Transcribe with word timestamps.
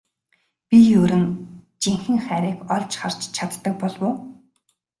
Бид 0.67 0.85
ер 1.01 1.11
нь 1.21 1.29
жинхэнэ 1.81 2.19
хайрыг 2.25 2.59
олж 2.75 2.91
харж 2.99 3.19
чаддаг 3.35 3.73
болов 3.81 4.03
уу? 4.07 4.15